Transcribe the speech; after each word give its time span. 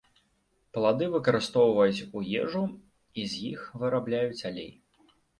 Плады 0.75 1.07
выкарыстоўваюць 1.15 2.05
у 2.19 2.23
ежу, 2.43 2.61
і 3.23 3.25
з 3.33 3.43
іх 3.51 3.61
вырабляюць 3.83 4.41
алей. 4.51 4.71